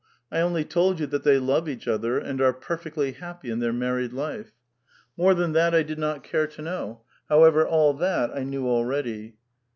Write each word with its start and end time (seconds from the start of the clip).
I 0.31 0.39
only 0.39 0.65
told 0.65 0.99
you 0.99 1.05
that 1.05 1.23
they 1.23 1.37
love 1.37 1.69
each 1.69 1.87
other, 1.87 2.17
and 2.17 2.41
are 2.41 2.53
perfectly 2.53 3.11
happy 3.11 3.51
in 3.51 3.59
their 3.59 3.71
married 3.71 4.13
life."" 4.13 4.51
More 5.15 5.35
than 5.35 5.51
that 5.51 5.75
I 5.75 5.83
did 5.83 5.99
not 5.99 6.23
care 6.23 6.47
to 6.47 6.61
know. 6.63 7.03
However, 7.29 7.67
all 7.67 7.93
that 7.93 8.35
I 8.35 8.43
knew 8.43 8.65
already." 8.67 9.35